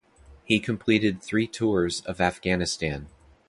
[0.43, 3.07] He completed three tours of Afghanistan.